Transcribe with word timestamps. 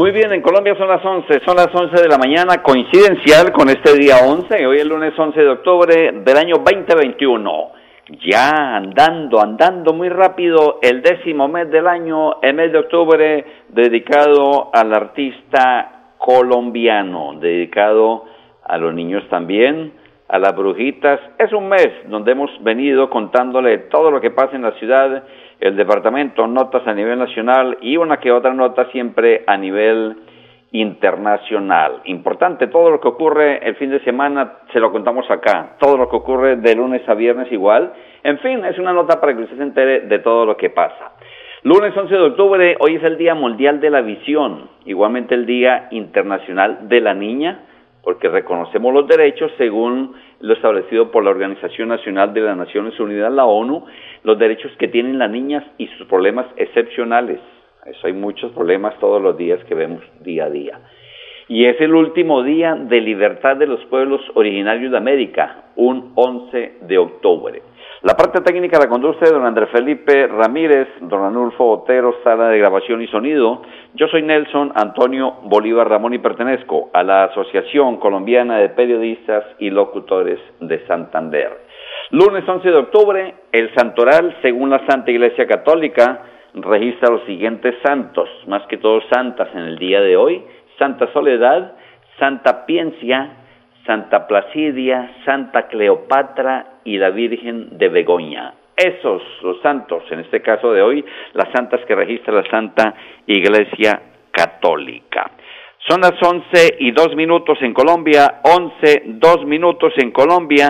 Muy 0.00 0.12
bien, 0.12 0.32
en 0.32 0.40
Colombia 0.40 0.74
son 0.78 0.88
las 0.88 1.04
11, 1.04 1.42
son 1.44 1.56
las 1.56 1.68
11 1.74 2.00
de 2.00 2.08
la 2.08 2.16
mañana, 2.16 2.62
coincidencial 2.62 3.52
con 3.52 3.68
este 3.68 3.92
día 3.98 4.14
11, 4.26 4.66
hoy 4.66 4.78
el 4.78 4.88
lunes 4.88 5.12
11 5.14 5.38
de 5.38 5.48
octubre 5.50 6.12
del 6.24 6.36
año 6.38 6.54
2021. 6.64 7.72
Ya 8.26 8.76
andando, 8.76 9.42
andando 9.42 9.92
muy 9.92 10.08
rápido, 10.08 10.78
el 10.80 11.02
décimo 11.02 11.48
mes 11.48 11.70
del 11.70 11.86
año, 11.86 12.40
el 12.40 12.54
mes 12.54 12.72
de 12.72 12.78
octubre, 12.78 13.44
dedicado 13.68 14.70
al 14.72 14.94
artista 14.94 16.14
colombiano, 16.16 17.34
dedicado 17.38 18.24
a 18.64 18.78
los 18.78 18.94
niños 18.94 19.22
también, 19.28 19.92
a 20.28 20.38
las 20.38 20.56
brujitas. 20.56 21.20
Es 21.36 21.52
un 21.52 21.68
mes 21.68 21.90
donde 22.06 22.32
hemos 22.32 22.50
venido 22.62 23.10
contándole 23.10 23.76
todo 23.90 24.10
lo 24.10 24.18
que 24.18 24.30
pasa 24.30 24.56
en 24.56 24.62
la 24.62 24.72
ciudad 24.78 25.24
el 25.60 25.76
departamento, 25.76 26.46
notas 26.46 26.86
a 26.86 26.94
nivel 26.94 27.18
nacional 27.18 27.78
y 27.80 27.96
una 27.96 28.18
que 28.18 28.32
otra 28.32 28.54
nota 28.54 28.86
siempre 28.90 29.44
a 29.46 29.56
nivel 29.56 30.16
internacional. 30.72 32.00
Importante, 32.04 32.68
todo 32.68 32.90
lo 32.90 33.00
que 33.00 33.08
ocurre 33.08 33.66
el 33.66 33.74
fin 33.76 33.90
de 33.90 34.00
semana 34.00 34.58
se 34.72 34.80
lo 34.80 34.90
contamos 34.92 35.30
acá, 35.30 35.76
todo 35.78 35.96
lo 35.96 36.08
que 36.08 36.16
ocurre 36.16 36.56
de 36.56 36.74
lunes 36.74 37.06
a 37.08 37.14
viernes 37.14 37.50
igual. 37.52 37.92
En 38.22 38.38
fin, 38.38 38.64
es 38.64 38.78
una 38.78 38.92
nota 38.92 39.20
para 39.20 39.34
que 39.34 39.42
usted 39.42 39.56
se 39.56 39.62
entere 39.62 40.00
de 40.02 40.18
todo 40.20 40.46
lo 40.46 40.56
que 40.56 40.70
pasa. 40.70 41.12
Lunes 41.62 41.94
11 41.94 42.14
de 42.14 42.22
octubre, 42.22 42.76
hoy 42.80 42.94
es 42.94 43.02
el 43.02 43.18
Día 43.18 43.34
Mundial 43.34 43.80
de 43.80 43.90
la 43.90 44.00
Visión, 44.00 44.70
igualmente 44.86 45.34
el 45.34 45.44
Día 45.44 45.88
Internacional 45.90 46.88
de 46.88 47.00
la 47.02 47.12
Niña, 47.12 47.64
porque 48.02 48.28
reconocemos 48.28 48.94
los 48.94 49.06
derechos 49.06 49.52
según 49.58 50.14
lo 50.40 50.54
establecido 50.54 51.10
por 51.10 51.22
la 51.22 51.30
Organización 51.30 51.88
Nacional 51.88 52.32
de 52.32 52.40
las 52.40 52.56
Naciones 52.56 52.98
Unidas, 52.98 53.32
la 53.32 53.44
ONU, 53.44 53.84
los 54.24 54.38
derechos 54.38 54.72
que 54.78 54.88
tienen 54.88 55.18
las 55.18 55.30
niñas 55.30 55.64
y 55.78 55.86
sus 55.88 56.06
problemas 56.06 56.46
excepcionales. 56.56 57.40
Eso 57.86 58.06
hay 58.06 58.12
muchos 58.12 58.52
problemas 58.52 58.98
todos 58.98 59.22
los 59.22 59.36
días 59.36 59.62
que 59.64 59.74
vemos 59.74 60.02
día 60.20 60.44
a 60.44 60.50
día. 60.50 60.80
Y 61.48 61.66
es 61.66 61.80
el 61.80 61.94
último 61.94 62.42
día 62.42 62.74
de 62.74 63.00
libertad 63.00 63.56
de 63.56 63.66
los 63.66 63.84
pueblos 63.86 64.20
originarios 64.34 64.92
de 64.92 64.98
América, 64.98 65.64
un 65.76 66.12
11 66.14 66.78
de 66.82 66.98
octubre. 66.98 67.62
La 68.02 68.16
parte 68.16 68.40
técnica 68.40 68.78
la 68.78 68.88
conduce 68.88 69.30
don 69.30 69.44
Andrés 69.44 69.68
Felipe 69.68 70.26
Ramírez, 70.26 70.88
don 71.02 71.22
Anulfo 71.22 71.68
Otero, 71.68 72.14
sala 72.24 72.48
de 72.48 72.58
grabación 72.58 73.02
y 73.02 73.06
sonido. 73.08 73.60
Yo 73.92 74.08
soy 74.08 74.22
Nelson 74.22 74.72
Antonio 74.74 75.34
Bolívar 75.42 75.86
Ramón 75.86 76.14
y 76.14 76.18
pertenezco 76.18 76.88
a 76.94 77.02
la 77.02 77.24
Asociación 77.24 77.98
Colombiana 77.98 78.56
de 78.56 78.70
Periodistas 78.70 79.44
y 79.58 79.68
Locutores 79.68 80.38
de 80.60 80.86
Santander. 80.86 81.58
Lunes 82.12 82.48
11 82.48 82.70
de 82.70 82.76
octubre, 82.78 83.34
el 83.52 83.74
santoral, 83.74 84.34
según 84.40 84.70
la 84.70 84.86
Santa 84.86 85.10
Iglesia 85.10 85.46
Católica, 85.46 86.22
registra 86.54 87.10
los 87.10 87.24
siguientes 87.24 87.74
santos, 87.84 88.30
más 88.46 88.62
que 88.68 88.78
todos 88.78 89.04
santas 89.12 89.50
en 89.52 89.60
el 89.60 89.78
día 89.78 90.00
de 90.00 90.16
hoy. 90.16 90.42
Santa 90.78 91.12
Soledad, 91.12 91.74
Santa 92.18 92.64
Piencia, 92.64 93.39
Santa 93.90 94.22
Placidia, 94.28 95.16
Santa 95.24 95.66
Cleopatra 95.66 96.74
y 96.84 96.96
la 96.96 97.10
Virgen 97.10 97.76
de 97.76 97.88
Begoña. 97.88 98.54
Esos, 98.76 99.20
los 99.42 99.60
santos, 99.62 100.04
en 100.12 100.20
este 100.20 100.40
caso 100.42 100.72
de 100.72 100.80
hoy, 100.80 101.04
las 101.32 101.48
santas 101.52 101.80
que 101.88 101.96
registra 101.96 102.32
la 102.32 102.48
Santa 102.48 102.94
Iglesia 103.26 104.00
Católica. 104.30 105.32
Son 105.88 106.02
las 106.02 106.12
once 106.22 106.76
y 106.78 106.92
dos 106.92 107.16
minutos 107.16 107.58
en 107.62 107.74
Colombia, 107.74 108.42
once, 108.44 109.02
dos 109.06 109.44
minutos 109.44 109.92
en 109.96 110.12
Colombia. 110.12 110.68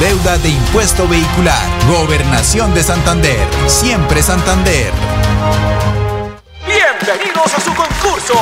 deuda 0.00 0.38
de 0.38 0.48
impuesto 0.48 1.06
vehicular. 1.06 1.68
Gobernación 1.86 2.74
de 2.74 2.82
Santander. 2.82 3.46
Siempre 3.66 4.22
Santander. 4.22 4.90
Bienvenidos 6.66 7.54
a 7.54 7.60
su 7.60 7.74
concurso. 7.74 8.34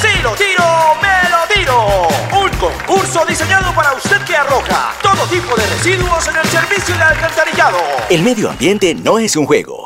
Si 0.00 0.22
lo 0.22 0.32
tiro, 0.34 0.64
me 1.00 1.30
lo 1.30 1.54
tiro. 1.54 2.08
Un 2.38 2.50
concurso 2.58 3.24
diseñado 3.24 3.74
para 3.74 3.94
usted 3.94 4.20
que 4.24 4.36
arroja 4.36 4.94
todo 5.02 5.26
tipo 5.28 5.56
de 5.56 5.66
residuos 5.66 6.28
en 6.28 6.36
el 6.36 6.46
servicio 6.48 6.94
de 6.94 7.02
alcantarillado. 7.02 7.78
El 8.10 8.22
medio 8.22 8.50
ambiente 8.50 8.94
no 8.94 9.18
es 9.18 9.36
un 9.36 9.46
juego. 9.46 9.85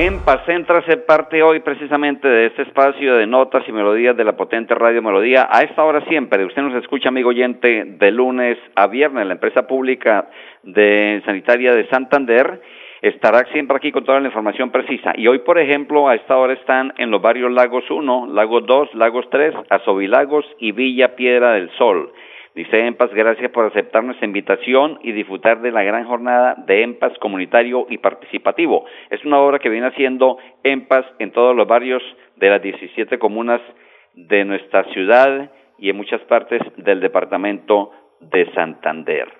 En 0.00 0.20
Pacentra 0.20 0.80
se 0.82 0.96
parte 0.98 1.42
hoy 1.42 1.58
precisamente 1.58 2.28
de 2.28 2.46
este 2.46 2.62
espacio 2.62 3.16
de 3.16 3.26
notas 3.26 3.68
y 3.68 3.72
melodías 3.72 4.16
de 4.16 4.22
la 4.22 4.36
potente 4.36 4.72
Radio 4.76 5.02
Melodía. 5.02 5.48
A 5.50 5.62
esta 5.62 5.82
hora 5.82 6.04
siempre, 6.04 6.44
usted 6.44 6.62
nos 6.62 6.80
escucha, 6.80 7.08
amigo 7.08 7.30
oyente, 7.30 7.84
de 7.84 8.12
lunes 8.12 8.58
a 8.76 8.86
viernes, 8.86 9.26
la 9.26 9.32
empresa 9.32 9.66
pública 9.66 10.28
de 10.62 11.20
sanitaria 11.26 11.74
de 11.74 11.88
Santander 11.88 12.60
estará 13.02 13.44
siempre 13.52 13.76
aquí 13.76 13.90
con 13.90 14.04
toda 14.04 14.20
la 14.20 14.28
información 14.28 14.70
precisa. 14.70 15.14
Y 15.16 15.26
hoy, 15.26 15.40
por 15.40 15.58
ejemplo, 15.58 16.08
a 16.08 16.14
esta 16.14 16.36
hora 16.36 16.52
están 16.52 16.94
en 16.96 17.10
los 17.10 17.20
barrios 17.20 17.50
Lagos 17.50 17.90
1, 17.90 18.28
Lagos 18.28 18.66
2, 18.66 18.94
Lagos 18.94 19.28
3, 19.32 19.52
Azovilagos 19.68 20.46
y 20.60 20.70
Villa 20.70 21.16
Piedra 21.16 21.54
del 21.54 21.70
Sol. 21.70 22.12
Dice 22.58 22.76
EMPAS, 22.88 23.14
gracias 23.14 23.52
por 23.52 23.66
aceptar 23.66 24.02
nuestra 24.02 24.26
invitación 24.26 24.98
y 25.04 25.12
disfrutar 25.12 25.60
de 25.60 25.70
la 25.70 25.84
gran 25.84 26.04
jornada 26.06 26.56
de 26.66 26.82
EMPAS 26.82 27.16
comunitario 27.20 27.86
y 27.88 27.98
participativo. 27.98 28.84
Es 29.10 29.24
una 29.24 29.38
obra 29.38 29.60
que 29.60 29.68
viene 29.68 29.86
haciendo 29.86 30.38
EMPAS 30.64 31.06
en 31.20 31.30
todos 31.30 31.54
los 31.54 31.68
barrios 31.68 32.02
de 32.34 32.50
las 32.50 32.60
17 32.60 33.16
comunas 33.20 33.60
de 34.14 34.44
nuestra 34.44 34.82
ciudad 34.92 35.52
y 35.78 35.90
en 35.90 35.96
muchas 35.98 36.20
partes 36.22 36.60
del 36.78 36.98
departamento 36.98 37.92
de 38.18 38.52
Santander. 38.54 39.37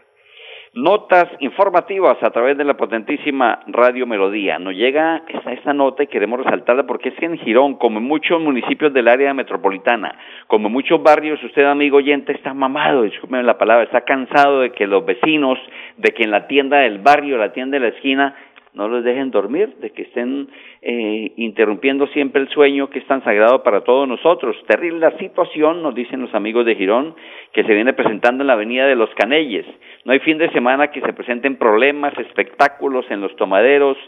Notas 0.75 1.29
informativas 1.41 2.23
a 2.23 2.31
través 2.31 2.59
de 2.59 2.65
la 2.65 2.77
potentísima 2.77 3.61
Radio 3.69 4.07
Melodía. 4.07 4.59
Nos 4.59 4.75
llega 4.75 5.23
esta, 5.27 5.53
esta 5.53 5.73
nota 5.73 6.03
y 6.03 6.09
queremos 6.09 6.45
resaltarla 6.45 6.87
porque 6.87 7.09
es 7.09 7.15
que 7.15 7.25
en 7.25 7.39
Girón, 7.39 7.77
como 7.77 7.99
en 7.99 8.05
muchos 8.05 8.39
municipios 8.41 8.93
del 8.93 9.09
área 9.09 9.33
metropolitana, 9.33 10.15
como 10.47 10.69
en 10.69 10.75
muchos 10.75 11.03
barrios, 11.03 11.43
usted, 11.43 11.65
amigo 11.65 11.97
oyente, 11.97 12.33
está 12.33 12.53
mamado, 12.53 13.03
discúlpeme 13.03 13.43
la 13.45 13.57
palabra, 13.57 13.85
está 13.85 14.03
cansado 14.03 14.61
de 14.61 14.73
que 14.73 14.87
los 14.87 15.07
vecinos, 15.07 15.59
de 15.97 16.11
que 16.13 16.25
en 16.25 16.31
la 16.31 16.47
tienda 16.47 16.79
del 16.81 16.99
barrio, 16.99 17.39
la 17.39 17.53
tienda 17.53 17.79
de 17.79 17.89
la 17.89 17.97
esquina, 17.97 18.35
no 18.79 18.87
los 18.87 19.03
dejen 19.03 19.33
dormir, 19.33 19.75
de 19.81 19.91
que 19.91 20.03
estén 20.03 20.49
eh, 20.83 21.33
interrumpiendo 21.37 22.07
siempre 22.07 22.41
el 22.41 22.49
sueño 22.49 22.89
que 22.89 23.01
es 23.01 23.07
tan 23.09 23.25
sagrado 23.25 23.65
para 23.65 23.83
todos 23.83 24.07
nosotros. 24.07 24.57
Terrible 24.69 25.01
la 25.01 25.19
situación, 25.19 25.83
nos 25.83 25.97
dicen 25.97 26.21
los 26.23 26.33
amigos 26.33 26.65
de 26.65 26.77
Girón, 26.77 27.17
que 27.53 27.65
se 27.65 27.75
viene 27.75 27.93
presentando 27.93 28.45
en 28.45 28.47
la 28.47 28.53
avenida 28.53 28.87
de 28.87 28.95
los 28.95 29.11
Canelles. 29.17 29.67
No 30.05 30.13
hay 30.13 30.21
fin 30.21 30.39
de 30.39 30.49
semana 30.51 30.93
que 30.93 31.01
se 31.01 31.13
presenten 31.13 31.57
problemas, 31.57 32.17
espectáculos 32.19 33.05
en 33.11 33.21
los 33.21 33.35
tomaderos, 33.35 33.99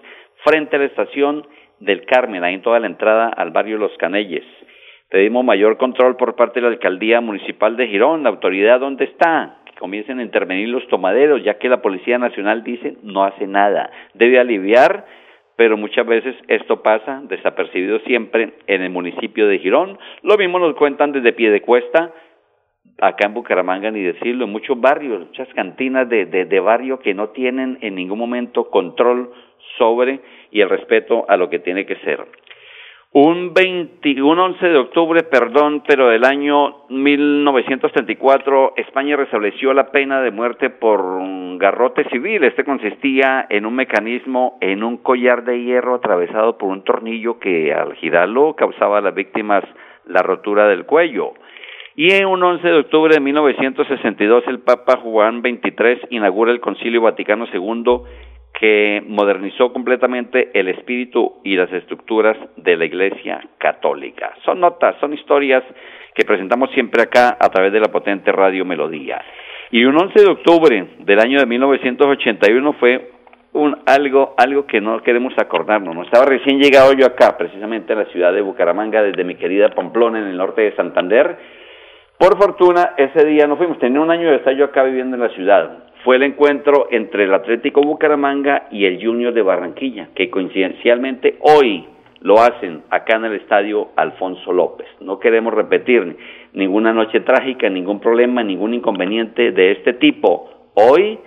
frente 0.44 0.76
a 0.76 0.78
la 0.78 0.84
estación 0.84 1.44
del 1.80 2.06
Carmen, 2.06 2.44
ahí 2.44 2.54
en 2.54 2.62
toda 2.62 2.78
la 2.78 2.86
entrada 2.86 3.28
al 3.28 3.50
barrio 3.50 3.76
Los 3.76 3.96
Canelles. 3.98 4.44
Pedimos 5.08 5.44
mayor 5.44 5.78
control 5.78 6.14
por 6.14 6.36
parte 6.36 6.60
de 6.60 6.68
la 6.68 6.72
alcaldía 6.72 7.20
municipal 7.20 7.76
de 7.76 7.88
Girón. 7.88 8.22
La 8.22 8.28
autoridad, 8.28 8.78
¿dónde 8.78 9.06
está? 9.06 9.59
Comiencen 9.80 10.18
a 10.18 10.22
intervenir 10.22 10.68
los 10.68 10.86
tomaderos, 10.88 11.42
ya 11.42 11.58
que 11.58 11.70
la 11.70 11.80
Policía 11.80 12.18
Nacional 12.18 12.62
dice 12.62 12.98
no 13.02 13.24
hace 13.24 13.46
nada. 13.46 13.90
Debe 14.12 14.38
aliviar, 14.38 15.06
pero 15.56 15.78
muchas 15.78 16.06
veces 16.06 16.36
esto 16.48 16.82
pasa 16.82 17.22
desapercibido 17.24 17.98
siempre 18.00 18.52
en 18.66 18.82
el 18.82 18.90
municipio 18.90 19.48
de 19.48 19.58
Girón. 19.58 19.98
Lo 20.22 20.36
mismo 20.36 20.58
nos 20.58 20.76
cuentan 20.76 21.12
desde 21.12 21.32
Piedecuesta, 21.32 22.12
acá 23.00 23.26
en 23.26 23.34
Bucaramanga, 23.34 23.90
ni 23.90 24.02
decirlo, 24.02 24.44
en 24.44 24.52
muchos 24.52 24.78
barrios, 24.78 25.20
muchas 25.20 25.48
cantinas 25.54 26.08
de, 26.10 26.26
de, 26.26 26.44
de 26.44 26.60
barrio 26.60 26.98
que 26.98 27.14
no 27.14 27.30
tienen 27.30 27.78
en 27.80 27.94
ningún 27.94 28.18
momento 28.18 28.68
control 28.68 29.32
sobre 29.78 30.20
y 30.50 30.60
el 30.60 30.68
respeto 30.68 31.24
a 31.26 31.38
lo 31.38 31.48
que 31.48 31.58
tiene 31.58 31.86
que 31.86 31.96
ser. 31.96 32.20
Un 33.12 33.54
21 33.54 34.40
11 34.40 34.68
de 34.68 34.78
octubre, 34.78 35.24
perdón, 35.24 35.82
pero 35.84 36.10
del 36.10 36.24
año 36.24 36.86
1934, 36.90 38.74
España 38.76 39.16
restableció 39.16 39.72
la 39.72 39.90
pena 39.90 40.20
de 40.20 40.30
muerte 40.30 40.70
por 40.70 41.00
un 41.00 41.58
garrote 41.58 42.08
civil. 42.10 42.44
Este 42.44 42.62
consistía 42.62 43.48
en 43.50 43.66
un 43.66 43.74
mecanismo, 43.74 44.58
en 44.60 44.84
un 44.84 44.98
collar 44.98 45.42
de 45.42 45.60
hierro 45.60 45.96
atravesado 45.96 46.56
por 46.56 46.68
un 46.68 46.84
tornillo 46.84 47.40
que 47.40 47.74
al 47.74 47.96
girarlo 47.96 48.54
causaba 48.54 48.98
a 48.98 49.00
las 49.00 49.14
víctimas 49.16 49.64
la 50.06 50.22
rotura 50.22 50.68
del 50.68 50.86
cuello. 50.86 51.32
Y 51.96 52.12
en 52.12 52.26
un 52.26 52.40
11 52.40 52.64
de 52.64 52.78
octubre 52.78 53.12
de 53.12 53.20
1962, 53.20 54.44
el 54.46 54.60
Papa 54.60 54.98
Juan 54.98 55.40
XXIII 55.40 56.06
inaugura 56.10 56.52
el 56.52 56.60
Concilio 56.60 57.02
Vaticano 57.02 57.46
II 57.52 58.02
que 58.60 59.02
modernizó 59.06 59.72
completamente 59.72 60.50
el 60.52 60.68
espíritu 60.68 61.40
y 61.42 61.56
las 61.56 61.72
estructuras 61.72 62.36
de 62.56 62.76
la 62.76 62.84
Iglesia 62.84 63.40
Católica. 63.56 64.34
Son 64.44 64.60
notas, 64.60 64.96
son 65.00 65.14
historias 65.14 65.64
que 66.14 66.26
presentamos 66.26 66.70
siempre 66.72 67.00
acá 67.00 67.38
a 67.40 67.48
través 67.48 67.72
de 67.72 67.80
la 67.80 67.88
potente 67.88 68.30
Radio 68.30 68.66
Melodía. 68.66 69.18
Y 69.70 69.82
un 69.86 69.96
11 69.96 70.20
de 70.20 70.30
octubre 70.30 70.86
del 70.98 71.20
año 71.20 71.38
de 71.38 71.46
1981 71.46 72.72
fue 72.74 73.12
un 73.54 73.78
algo 73.86 74.34
algo 74.36 74.66
que 74.66 74.82
no 74.82 75.02
queremos 75.02 75.32
acordarnos. 75.38 75.94
No 75.94 76.02
estaba 76.02 76.26
recién 76.26 76.60
llegado 76.60 76.92
yo 76.92 77.06
acá, 77.06 77.38
precisamente 77.38 77.94
a 77.94 77.96
la 77.96 78.04
ciudad 78.06 78.34
de 78.34 78.42
Bucaramanga 78.42 79.02
desde 79.02 79.24
mi 79.24 79.36
querida 79.36 79.70
Pamplona 79.70 80.18
en 80.18 80.26
el 80.26 80.36
norte 80.36 80.60
de 80.60 80.76
Santander. 80.76 81.38
Por 82.18 82.36
fortuna 82.36 82.90
ese 82.98 83.24
día 83.24 83.46
no 83.46 83.56
fuimos, 83.56 83.78
tenía 83.78 84.02
un 84.02 84.10
año 84.10 84.28
de 84.28 84.36
estar 84.36 84.54
yo 84.54 84.66
acá 84.66 84.82
viviendo 84.82 85.16
en 85.16 85.22
la 85.22 85.30
ciudad 85.30 85.89
fue 86.04 86.16
el 86.16 86.22
encuentro 86.22 86.88
entre 86.90 87.24
el 87.24 87.34
Atlético 87.34 87.82
Bucaramanga 87.82 88.68
y 88.70 88.86
el 88.86 89.04
Junior 89.04 89.34
de 89.34 89.42
Barranquilla, 89.42 90.08
que 90.14 90.30
coincidencialmente 90.30 91.36
hoy 91.40 91.84
lo 92.20 92.38
hacen 92.40 92.82
acá 92.90 93.16
en 93.16 93.26
el 93.26 93.34
estadio 93.34 93.88
Alfonso 93.96 94.52
López. 94.52 94.86
No 95.00 95.18
queremos 95.18 95.52
repetir 95.54 96.16
ninguna 96.52 96.92
noche 96.92 97.20
trágica, 97.20 97.68
ningún 97.68 98.00
problema, 98.00 98.42
ningún 98.42 98.74
inconveniente 98.74 99.52
de 99.52 99.72
este 99.72 99.94
tipo. 99.94 100.50
Hoy, 100.74 101.18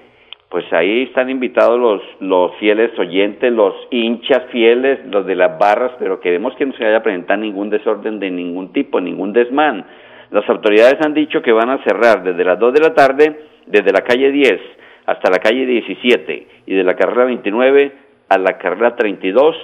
pues 0.49 0.65
ahí 0.71 1.03
están 1.03 1.29
invitados 1.29 2.01
los, 2.19 2.55
fieles 2.57 2.97
oyentes, 2.97 3.51
los 3.51 3.73
hinchas 3.91 4.43
fieles, 4.51 4.99
los 5.05 5.25
de 5.25 5.35
las 5.35 5.57
barras, 5.57 5.91
pero 5.99 6.19
queremos 6.19 6.55
que 6.55 6.65
no 6.65 6.73
se 6.73 6.83
vaya 6.83 6.97
a 6.97 7.03
presentar 7.03 7.39
ningún 7.39 7.69
desorden 7.69 8.19
de 8.19 8.29
ningún 8.29 8.71
tipo, 8.71 9.01
ningún 9.01 9.33
desmán. 9.33 9.85
Las 10.29 10.47
autoridades 10.49 10.97
han 11.03 11.13
dicho 11.13 11.41
que 11.41 11.51
van 11.51 11.69
a 11.69 11.83
cerrar 11.83 12.23
desde 12.23 12.43
las 12.43 12.59
2 12.59 12.73
de 12.73 12.79
la 12.79 12.93
tarde 12.93 13.52
desde 13.67 13.91
la 13.91 14.01
calle 14.01 14.31
10 14.31 14.59
hasta 15.05 15.29
la 15.29 15.39
calle 15.39 15.65
17 15.65 16.47
y 16.65 16.75
de 16.75 16.83
la 16.83 16.95
carrera 16.95 17.25
29 17.25 17.91
a 18.29 18.37
la 18.37 18.57
carrera 18.57 18.95
32 18.95 19.55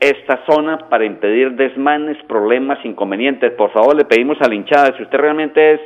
esta 0.00 0.44
zona 0.48 0.78
para 0.88 1.04
impedir 1.04 1.52
desmanes, 1.52 2.16
problemas, 2.28 2.78
inconvenientes. 2.84 3.52
Por 3.52 3.72
favor, 3.72 3.96
le 3.96 4.04
pedimos 4.04 4.40
a 4.40 4.48
la 4.48 4.54
hinchada, 4.54 4.96
si 4.96 5.02
usted 5.02 5.18
realmente 5.18 5.72
es 5.72 5.80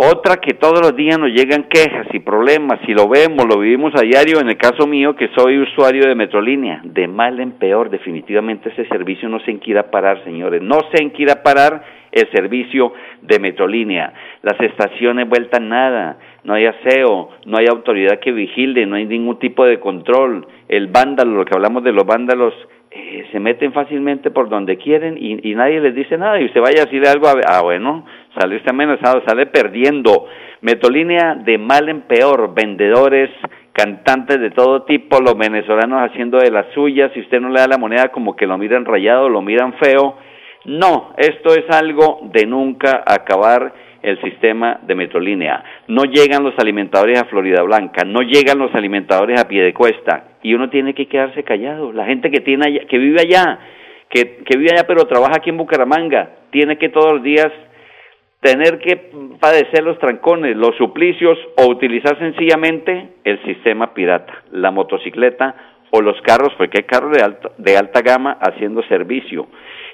Otra 0.00 0.36
que 0.36 0.54
todos 0.54 0.80
los 0.80 0.94
días 0.94 1.18
nos 1.18 1.30
llegan 1.30 1.64
quejas 1.64 2.06
y 2.12 2.20
problemas, 2.20 2.78
si 2.86 2.94
lo 2.94 3.08
vemos, 3.08 3.46
lo 3.46 3.58
vivimos 3.58 3.92
a 3.96 4.02
diario, 4.02 4.38
en 4.40 4.48
el 4.48 4.56
caso 4.56 4.86
mío 4.86 5.16
que 5.16 5.28
soy 5.36 5.58
usuario 5.58 6.06
de 6.06 6.14
Metrolínea, 6.14 6.80
de 6.84 7.08
mal 7.08 7.40
en 7.40 7.58
peor, 7.58 7.90
definitivamente 7.90 8.70
ese 8.70 8.86
servicio 8.86 9.28
no 9.28 9.40
se 9.40 9.50
en 9.50 9.60
parar, 9.90 10.22
señores, 10.22 10.62
no 10.62 10.78
se 10.92 11.02
en 11.02 11.12
parar 11.42 11.82
el 12.12 12.30
servicio 12.30 12.92
de 13.22 13.38
Metrolínea. 13.38 14.12
Las 14.42 14.60
estaciones 14.60 15.28
vueltan 15.28 15.68
nada, 15.68 16.18
no 16.44 16.54
hay 16.54 16.66
aseo, 16.66 17.30
no 17.46 17.58
hay 17.58 17.66
autoridad 17.66 18.20
que 18.20 18.32
vigile, 18.32 18.86
no 18.86 18.96
hay 18.96 19.06
ningún 19.06 19.38
tipo 19.38 19.64
de 19.64 19.80
control. 19.80 20.46
El 20.68 20.88
vándalo, 20.88 21.32
lo 21.32 21.44
que 21.44 21.54
hablamos 21.54 21.84
de 21.84 21.92
los 21.92 22.06
vándalos, 22.06 22.54
eh, 22.90 23.26
se 23.30 23.38
meten 23.38 23.72
fácilmente 23.72 24.30
por 24.30 24.48
donde 24.48 24.78
quieren 24.78 25.18
y, 25.18 25.54
nadie 25.54 25.80
les 25.80 25.94
dice 25.94 26.16
nada. 26.16 26.40
Y 26.40 26.46
usted 26.46 26.60
vaya 26.60 26.82
a 26.82 26.84
decirle 26.86 27.08
algo, 27.08 27.28
a, 27.28 27.34
ah, 27.46 27.62
bueno, 27.62 28.06
sale 28.38 28.56
usted 28.56 28.70
amenazado, 28.70 29.22
sale 29.26 29.46
perdiendo. 29.46 30.26
Metolínea 30.60 31.34
de 31.34 31.58
mal 31.58 31.88
en 31.88 32.02
peor, 32.02 32.54
vendedores, 32.54 33.30
cantantes 33.72 34.40
de 34.40 34.50
todo 34.50 34.82
tipo, 34.82 35.20
los 35.20 35.36
venezolanos 35.36 36.10
haciendo 36.10 36.38
de 36.38 36.50
las 36.50 36.66
suyas, 36.74 37.12
si 37.14 37.20
usted 37.20 37.40
no 37.40 37.50
le 37.50 37.60
da 37.60 37.68
la 37.68 37.78
moneda 37.78 38.08
como 38.08 38.34
que 38.34 38.46
lo 38.46 38.58
miran 38.58 38.84
rayado, 38.84 39.28
lo 39.28 39.40
miran 39.42 39.74
feo. 39.74 40.16
No, 40.64 41.14
esto 41.16 41.54
es 41.54 41.64
algo 41.70 42.20
de 42.32 42.46
nunca 42.46 43.02
acabar 43.06 43.72
el 44.02 44.20
sistema 44.22 44.80
de 44.82 44.94
Metrolínea. 44.94 45.62
No 45.88 46.04
llegan 46.04 46.44
los 46.44 46.54
alimentadores 46.58 47.20
a 47.20 47.24
Florida 47.26 47.62
Blanca, 47.62 48.04
no 48.04 48.22
llegan 48.22 48.58
los 48.58 48.74
alimentadores 48.74 49.40
a 49.40 49.48
Piedecuesta 49.48 50.24
y 50.42 50.54
uno 50.54 50.70
tiene 50.70 50.94
que 50.94 51.06
quedarse 51.06 51.42
callado. 51.42 51.92
La 51.92 52.06
gente 52.06 52.30
que 52.30 52.40
tiene 52.40 52.86
que 52.86 52.98
vive 52.98 53.20
allá, 53.20 53.58
que, 54.08 54.38
que 54.44 54.58
vive 54.58 54.70
allá 54.72 54.84
pero 54.86 55.06
trabaja 55.06 55.34
aquí 55.36 55.50
en 55.50 55.58
Bucaramanga, 55.58 56.30
tiene 56.50 56.78
que 56.78 56.88
todos 56.88 57.14
los 57.14 57.22
días 57.22 57.50
tener 58.40 58.78
que 58.78 59.10
padecer 59.40 59.82
los 59.82 59.98
trancones, 59.98 60.56
los 60.56 60.76
suplicios 60.76 61.36
o 61.56 61.66
utilizar 61.66 62.18
sencillamente 62.18 63.08
el 63.24 63.42
sistema 63.44 63.94
pirata, 63.94 64.44
la 64.52 64.70
motocicleta 64.70 65.54
o 65.90 66.02
los 66.02 66.20
carros, 66.22 66.52
porque 66.56 66.78
hay 66.78 66.84
carros 66.84 67.16
de 67.16 67.22
alta, 67.22 67.50
de 67.58 67.76
alta 67.76 68.02
gama 68.02 68.38
haciendo 68.40 68.82
servicio. 68.84 69.48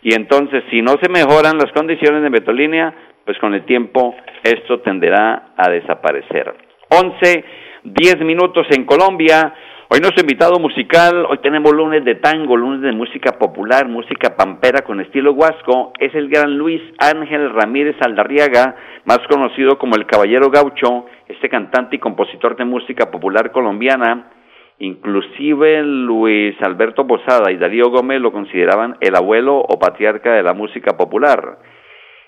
Y 0.05 0.15
entonces, 0.15 0.63
si 0.71 0.83
no 0.83 0.97
se 1.03 1.09
mejoran 1.09 1.57
las 1.57 1.73
condiciones 1.73 2.23
de 2.23 2.29
Metrolínea, 2.29 2.95
pues 3.25 3.39
con 3.39 3.55
el 3.55 3.65
tiempo 3.65 4.15
esto 4.43 4.81
tenderá 4.81 5.55
a 5.57 5.71
desaparecer. 5.71 6.55
11, 6.91 7.45
10 7.85 8.21
minutos 8.21 8.67
en 8.77 8.85
Colombia. 8.85 9.55
Hoy 9.89 10.01
nuestro 10.01 10.21
invitado 10.21 10.59
musical, 10.59 11.25
hoy 11.27 11.39
tenemos 11.39 11.73
lunes 11.73 12.05
de 12.05 12.17
tango, 12.17 12.55
lunes 12.55 12.83
de 12.83 12.93
música 12.93 13.39
popular, 13.39 13.89
música 13.89 14.37
pampera 14.37 14.83
con 14.83 15.01
estilo 15.01 15.33
huasco, 15.33 15.95
es 15.99 16.15
el 16.15 16.29
gran 16.29 16.59
Luis 16.59 16.83
Ángel 16.99 17.55
Ramírez 17.55 17.97
Aldarriaga, 18.01 18.77
más 19.07 19.21
conocido 19.31 19.79
como 19.79 19.97
el 19.97 20.05
Caballero 20.05 20.51
Gaucho, 20.51 21.07
este 21.29 21.49
cantante 21.49 21.97
y 21.97 21.99
compositor 21.99 22.57
de 22.57 22.67
música 22.67 23.11
popular 23.11 23.53
colombiana, 23.53 24.33
inclusive 24.79 25.83
Luis 25.83 26.55
Alberto 26.63 27.07
Posada 27.07 27.53
y 27.53 27.57
Darío 27.57 27.91
Gómez 27.91 28.21
lo 28.21 28.33
consideraban 28.33 28.97
el 29.01 29.15
abuelo 29.15 29.59
o 29.59 29.79
patriarca 29.79 30.33
de 30.33 30.43
la 30.43 30.55
música 30.55 30.97
popular. 30.97 31.59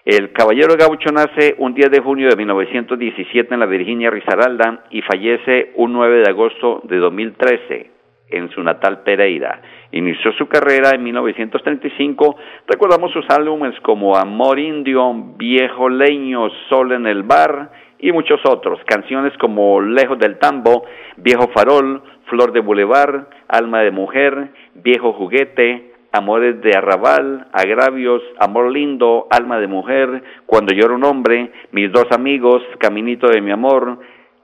El 0.04 0.32
caballero 0.32 0.76
gaucho 0.78 1.10
nace 1.12 1.56
un 1.58 1.74
10 1.74 1.90
de 1.90 2.00
junio 2.00 2.28
de 2.28 2.36
1917 2.36 3.52
en 3.52 3.60
la 3.60 3.66
Virginia 3.66 4.10
Risaralda 4.10 4.84
y 4.90 5.02
fallece 5.02 5.72
un 5.74 5.92
9 5.92 6.18
de 6.18 6.30
agosto 6.30 6.80
de 6.84 6.98
2013 6.98 7.90
en 8.28 8.50
su 8.50 8.62
natal 8.62 9.02
Pereira. 9.02 9.60
Inició 9.92 10.32
su 10.32 10.46
carrera 10.46 10.90
en 10.94 11.02
1935. 11.02 12.36
Recordamos 12.68 13.12
sus 13.12 13.28
álbumes 13.30 13.74
como 13.80 14.16
Amor 14.16 14.58
Indio, 14.58 15.12
Viejo 15.36 15.88
Leño, 15.88 16.50
Sol 16.68 16.92
en 16.92 17.06
el 17.06 17.22
Bar 17.22 17.70
y 17.98 18.12
muchos 18.12 18.40
otros. 18.44 18.78
Canciones 18.86 19.32
como 19.38 19.80
Lejos 19.80 20.18
del 20.18 20.38
Tambo, 20.38 20.84
Viejo 21.16 21.48
Farol, 21.54 22.02
Flor 22.26 22.52
de 22.52 22.60
Boulevard, 22.60 23.26
Alma 23.48 23.80
de 23.80 23.90
Mujer, 23.90 24.50
Viejo 24.74 25.12
Juguete, 25.12 25.92
Amores 26.12 26.60
de 26.62 26.76
Arrabal, 26.76 27.48
Agravios, 27.52 28.22
Amor 28.38 28.72
Lindo, 28.72 29.26
Alma 29.30 29.58
de 29.58 29.66
Mujer, 29.66 30.22
Cuando 30.46 30.74
lloro 30.74 30.94
un 30.94 31.04
hombre, 31.04 31.52
Mis 31.72 31.92
dos 31.92 32.06
amigos, 32.10 32.62
Caminito 32.78 33.28
de 33.28 33.40
mi 33.40 33.50
amor, 33.50 33.98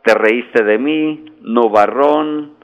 Te 0.05 0.15
reíste 0.15 0.65
de 0.65 0.79
mí, 0.79 1.25
Novarrón, 1.41 2.62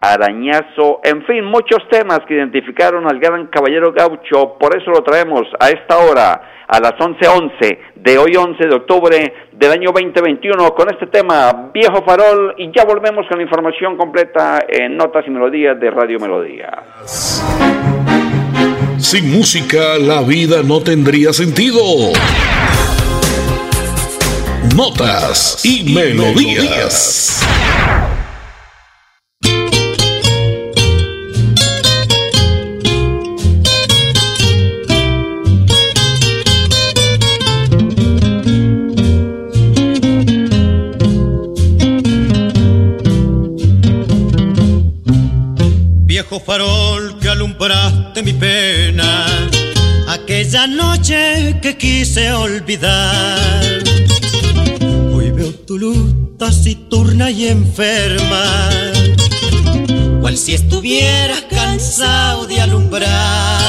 Arañazo, 0.00 1.00
en 1.02 1.24
fin, 1.24 1.44
muchos 1.44 1.78
temas 1.90 2.20
que 2.28 2.34
identificaron 2.34 3.08
al 3.08 3.18
gran 3.18 3.46
caballero 3.46 3.92
gaucho, 3.92 4.56
por 4.60 4.76
eso 4.76 4.90
lo 4.90 5.02
traemos 5.02 5.46
a 5.58 5.70
esta 5.70 5.98
hora, 5.98 6.64
a 6.68 6.80
las 6.80 6.92
11.11 6.92 7.78
de 7.94 8.18
hoy 8.18 8.36
11 8.36 8.66
de 8.66 8.74
octubre 8.74 9.34
del 9.52 9.72
año 9.72 9.92
2021, 9.92 10.74
con 10.74 10.90
este 10.90 11.06
tema, 11.06 11.70
Viejo 11.72 12.04
Farol, 12.04 12.54
y 12.58 12.70
ya 12.76 12.84
volvemos 12.84 13.26
con 13.26 13.38
la 13.38 13.44
información 13.44 13.96
completa 13.96 14.64
en 14.68 14.96
Notas 14.96 15.24
y 15.26 15.30
Melodías 15.30 15.80
de 15.80 15.90
Radio 15.90 16.20
Melodía. 16.20 16.70
Sin 18.98 19.32
música 19.32 19.98
la 19.98 20.22
vida 20.22 20.62
no 20.62 20.80
tendría 20.82 21.32
sentido. 21.32 21.80
Notas 24.74 25.64
y, 25.64 25.94
melodías. 25.94 27.46
Farol 46.46 47.18
que 47.18 47.28
alumbraste 47.28 48.22
mi 48.22 48.32
pena, 48.32 49.26
aquella 50.06 50.68
noche 50.68 51.58
que 51.60 51.76
quise 51.76 52.32
olvidar. 52.32 53.82
Hoy 55.12 55.32
veo 55.32 55.52
tu 55.66 55.76
luz 55.76 56.14
taciturna 56.38 57.32
y 57.32 57.48
enferma, 57.48 58.70
cual 60.20 60.36
si 60.36 60.54
estuvieras 60.54 61.42
cansado 61.50 62.46
de 62.46 62.60
alumbrar. 62.60 63.60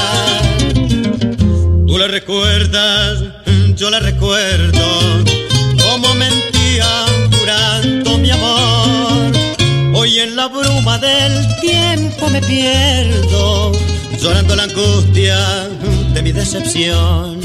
Tú 1.88 1.98
la 1.98 2.06
recuerdas, 2.06 3.24
yo 3.74 3.90
la 3.90 3.98
recuerdo, 3.98 5.24
la 10.48 10.60
bruma 10.60 10.98
del 10.98 11.60
tiempo 11.60 12.28
me 12.30 12.40
pierdo, 12.40 13.72
llorando 14.20 14.56
la 14.56 14.64
angustia 14.64 15.36
de 16.14 16.22
mi 16.22 16.32
decepción. 16.32 17.40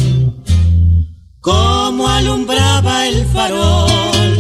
Como 1.39 2.07
alumbraba 2.07 3.07
el 3.07 3.25
farol 3.27 4.37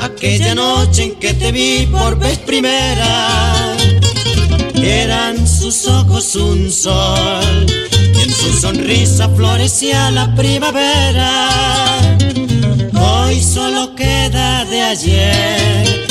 aquella 0.00 0.54
noche 0.54 1.04
en 1.04 1.14
que 1.16 1.34
te 1.34 1.52
vi 1.52 1.86
por 1.86 2.18
vez 2.18 2.38
primera. 2.38 3.76
Eran 4.74 5.46
sus 5.46 5.86
ojos 5.86 6.34
un 6.36 6.70
sol 6.70 7.66
y 8.14 8.22
en 8.22 8.30
su 8.30 8.52
sonrisa 8.60 9.28
florecía 9.28 10.10
la 10.10 10.34
primavera. 10.34 11.48
Hoy 12.94 13.40
solo 13.40 13.94
queda 13.94 14.64
de 14.64 14.82
ayer 14.82 16.09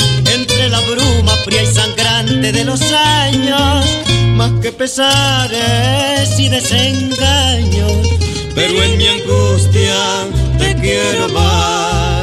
la 0.68 0.80
bruma 0.80 1.32
fría 1.44 1.62
y 1.62 1.66
sangrante 1.66 2.52
de 2.52 2.64
los 2.64 2.82
años, 2.92 3.86
más 4.34 4.52
que 4.60 4.72
pesares 4.72 6.38
y 6.38 6.48
desengaños, 6.48 8.08
pero 8.54 8.82
en 8.82 8.98
mi 8.98 9.06
angustia 9.06 10.26
te 10.58 10.74
quiero 10.76 11.28
más. 11.30 12.20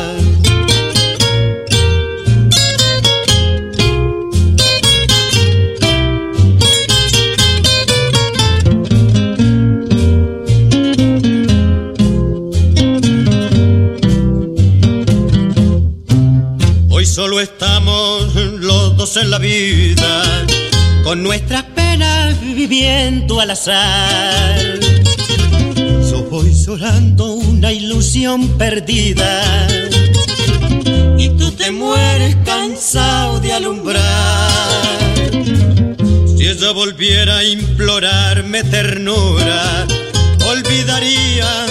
Hoy 16.89 17.05
solo 17.05 17.39
estamos 17.39 18.16
en 19.15 19.29
la 19.29 19.37
vida, 19.39 20.45
con 21.03 21.23
nuestras 21.23 21.63
penas 21.63 22.35
viviendo 22.41 23.39
al 23.39 23.51
azar. 23.51 24.79
Yo 26.11 26.23
voy 26.29 26.53
llorando 26.53 27.35
una 27.35 27.71
ilusión 27.71 28.57
perdida 28.57 29.67
y 31.17 31.29
tú 31.37 31.51
te 31.51 31.71
mueres 31.71 32.35
cansado 32.43 33.39
de 33.39 33.53
alumbrar. 33.53 34.51
Si 36.35 36.45
ella 36.45 36.71
volviera 36.71 37.37
a 37.37 37.43
implorarme 37.45 38.63
ternura, 38.65 39.87
olvidaría 40.49 41.65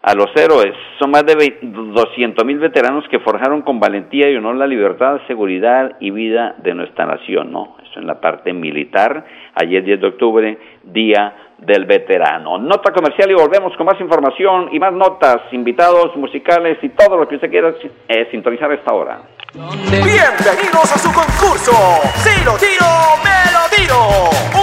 a 0.02 0.14
los 0.14 0.36
héroes. 0.36 0.76
Son 1.00 1.12
más 1.12 1.26
de 1.26 1.60
200 1.62 2.44
mil 2.44 2.60
veteranos 2.60 3.08
que 3.08 3.20
forjaron 3.20 3.62
con 3.62 3.80
valentía 3.80 4.30
y 4.30 4.36
honor 4.36 4.58
la 4.58 4.68
libertad, 4.68 5.22
seguridad 5.28 5.96
y 6.02 6.12
vida 6.12 6.56
de 6.58 6.74
nuestra 6.74 7.06
nación, 7.06 7.54
¿no? 7.54 7.78
Eso 7.90 8.02
en 8.02 8.08
la 8.08 8.20
parte 8.20 8.52
militar. 8.52 9.24
Ayer 9.56 9.86
10 9.86 10.02
de 10.02 10.08
octubre, 10.08 10.58
Día 10.84 11.53
del 11.66 11.86
Veterano. 11.86 12.58
Nota 12.58 12.92
comercial 12.92 13.32
y 13.32 13.34
volvemos 13.34 13.76
con 13.78 13.86
más 13.86 14.00
información 14.00 14.70
y 14.72 14.80
más 14.80 14.94
notas, 14.94 15.42
invitados 15.52 16.16
musicales 16.16 16.78
y 16.82 16.90
todo 16.90 17.18
lo 17.18 17.28
que 17.28 17.36
usted 17.36 17.50
quiera 17.50 17.74
eh, 18.08 18.28
sintonizar 18.32 18.72
esta 18.72 18.94
hora. 18.94 19.22
Bienvenidos 19.54 20.92
a 20.92 20.98
su 20.98 21.12
concurso. 21.14 21.74
Si 22.16 22.30
tiro, 22.40 22.88
me 23.24 23.52
lo 23.52 23.76
tiro. 23.76 24.63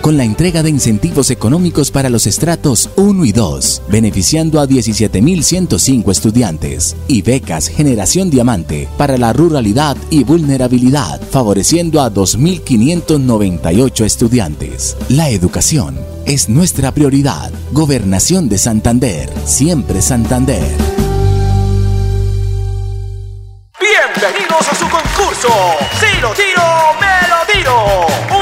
con 0.00 0.16
la 0.16 0.24
entrega 0.24 0.62
de 0.62 0.70
incentivos 0.70 1.30
económicos 1.30 1.90
para 1.90 2.08
los 2.08 2.26
estratos 2.26 2.90
1 2.96 3.24
y 3.24 3.32
2, 3.32 3.82
beneficiando 3.88 4.60
a 4.60 4.66
17.105 4.66 6.10
estudiantes, 6.10 6.96
y 7.08 7.22
becas 7.22 7.68
Generación 7.68 8.30
Diamante 8.30 8.88
para 8.96 9.18
la 9.18 9.32
ruralidad 9.32 9.96
y 10.10 10.24
vulnerabilidad, 10.24 11.20
favoreciendo 11.30 12.00
a 12.00 12.12
2.598 12.12 14.04
estudiantes. 14.04 14.96
La 15.08 15.30
educación 15.30 15.98
es 16.26 16.48
nuestra 16.48 16.92
prioridad. 16.92 17.52
Gobernación 17.72 18.48
de 18.48 18.58
Santander, 18.58 19.28
siempre 19.44 20.02
Santander. 20.02 20.62
Bienvenidos 23.80 24.68
a 24.68 24.74
su 24.74 24.88
concurso. 24.88 25.48
Si 25.98 26.20
lo 26.20 26.30
tiro, 26.32 26.62
me 27.00 27.28
lo 27.28 27.52
tiro. 27.52 28.41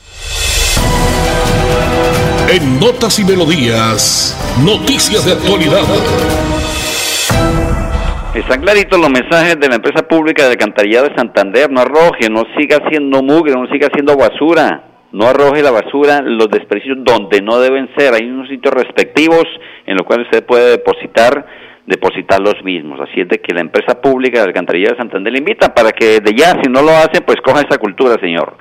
En 2.51 2.81
Notas 2.81 3.17
y 3.17 3.23
Melodías, 3.23 4.35
noticias 4.65 5.23
de 5.23 5.31
actualidad. 5.31 5.87
Están 8.35 8.59
claritos 8.59 8.99
los 8.99 9.09
mensajes 9.09 9.57
de 9.57 9.69
la 9.69 9.75
empresa 9.75 10.05
pública 10.05 10.43
de 10.43 10.51
alcantarillado 10.51 11.07
de 11.07 11.15
Santander. 11.15 11.71
No 11.71 11.79
arroje, 11.79 12.29
no 12.29 12.43
siga 12.59 12.79
haciendo 12.83 13.23
mugre, 13.23 13.53
no 13.53 13.71
siga 13.71 13.87
haciendo 13.87 14.17
basura. 14.17 14.83
No 15.13 15.27
arroje 15.27 15.63
la 15.63 15.71
basura, 15.71 16.19
los 16.21 16.49
desperdicios 16.49 16.97
donde 17.05 17.41
no 17.41 17.57
deben 17.61 17.89
ser. 17.97 18.13
Hay 18.15 18.29
unos 18.29 18.49
sitios 18.49 18.73
respectivos 18.73 19.45
en 19.85 19.95
los 19.95 20.05
cuales 20.05 20.25
usted 20.25 20.45
puede 20.45 20.71
depositar 20.71 21.45
depositar 21.85 22.41
los 22.41 22.61
mismos. 22.65 22.99
Así 22.99 23.21
es 23.21 23.29
de 23.29 23.39
que 23.39 23.53
la 23.53 23.61
empresa 23.61 24.01
pública 24.01 24.39
de 24.39 24.47
alcantarillado 24.47 24.95
de 24.95 24.99
Santander 24.99 25.31
le 25.31 25.39
invita 25.39 25.73
para 25.73 25.93
que 25.93 26.19
de 26.19 26.35
ya, 26.35 26.51
si 26.61 26.69
no 26.69 26.81
lo 26.81 26.91
hace, 26.91 27.21
pues 27.21 27.37
coja 27.41 27.61
esa 27.61 27.77
cultura, 27.77 28.17
señor. 28.19 28.57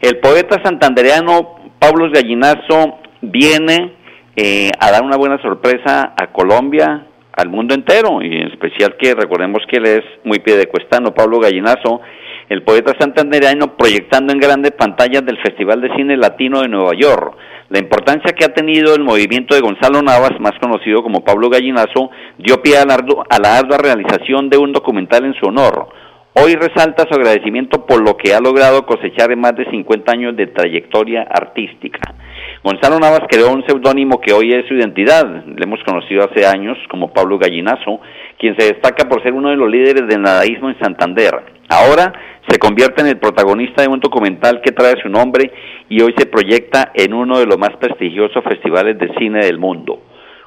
El 0.00 0.18
poeta 0.18 0.62
santandereano 0.62 1.56
Pablo 1.80 2.08
Gallinazo 2.10 3.00
viene 3.20 3.92
eh, 4.36 4.70
a 4.78 4.90
dar 4.90 5.02
una 5.02 5.16
buena 5.16 5.40
sorpresa 5.40 6.14
a 6.16 6.32
Colombia, 6.32 7.06
al 7.32 7.48
mundo 7.48 7.74
entero, 7.74 8.22
y 8.22 8.26
en 8.26 8.48
especial 8.48 8.96
que 8.98 9.14
recordemos 9.14 9.62
que 9.68 9.76
él 9.76 9.86
es 9.86 10.04
muy 10.24 10.38
piedecuestano, 10.38 11.14
Pablo 11.14 11.38
Gallinazo, 11.38 12.00
el 12.48 12.62
poeta 12.62 12.92
santandereano 12.98 13.76
proyectando 13.76 14.32
en 14.32 14.38
grandes 14.38 14.72
pantallas 14.72 15.24
del 15.24 15.38
Festival 15.38 15.80
de 15.80 15.94
Cine 15.96 16.16
Latino 16.16 16.62
de 16.62 16.68
Nueva 16.68 16.92
York. 16.94 17.36
La 17.68 17.80
importancia 17.80 18.32
que 18.32 18.44
ha 18.44 18.54
tenido 18.54 18.94
el 18.94 19.02
movimiento 19.02 19.54
de 19.54 19.60
Gonzalo 19.60 20.00
Navas, 20.00 20.38
más 20.38 20.52
conocido 20.60 21.02
como 21.02 21.24
Pablo 21.24 21.50
Gallinazo, 21.50 22.10
dio 22.38 22.62
pie 22.62 22.78
a 22.78 22.84
la, 22.84 22.94
a 22.94 23.38
la 23.40 23.58
ardua 23.58 23.78
realización 23.78 24.48
de 24.48 24.58
un 24.58 24.72
documental 24.72 25.24
en 25.24 25.34
su 25.34 25.46
honor. 25.46 25.88
Hoy 26.34 26.54
resalta 26.54 27.06
su 27.08 27.14
agradecimiento 27.14 27.86
por 27.86 28.02
lo 28.02 28.16
que 28.16 28.34
ha 28.34 28.40
logrado 28.40 28.86
cosechar 28.86 29.32
en 29.32 29.40
más 29.40 29.56
de 29.56 29.68
50 29.70 30.12
años 30.12 30.36
de 30.36 30.46
trayectoria 30.46 31.22
artística. 31.22 32.14
Gonzalo 32.62 32.98
Navas 32.98 33.22
creó 33.28 33.52
un 33.52 33.64
seudónimo 33.66 34.20
que 34.20 34.32
hoy 34.32 34.52
es 34.52 34.66
su 34.66 34.74
identidad. 34.74 35.44
Le 35.44 35.64
hemos 35.64 35.82
conocido 35.84 36.24
hace 36.24 36.46
años 36.46 36.76
como 36.90 37.12
Pablo 37.12 37.38
Gallinazo, 37.38 38.00
quien 38.38 38.56
se 38.58 38.72
destaca 38.72 39.08
por 39.08 39.22
ser 39.22 39.32
uno 39.32 39.50
de 39.50 39.56
los 39.56 39.70
líderes 39.70 40.08
del 40.08 40.22
nadaísmo 40.22 40.70
en 40.70 40.78
Santander. 40.78 41.32
Ahora 41.68 42.12
se 42.48 42.58
convierte 42.58 43.02
en 43.02 43.08
el 43.08 43.18
protagonista 43.18 43.82
de 43.82 43.88
un 43.88 44.00
documental 44.00 44.60
que 44.62 44.72
trae 44.72 44.94
su 45.02 45.08
nombre 45.08 45.52
y 45.88 46.00
hoy 46.00 46.14
se 46.16 46.26
proyecta 46.26 46.92
en 46.94 47.12
uno 47.12 47.38
de 47.38 47.46
los 47.46 47.58
más 47.58 47.76
prestigiosos 47.78 48.42
festivales 48.44 48.98
de 48.98 49.12
cine 49.18 49.44
del 49.44 49.58
mundo. 49.58 50.00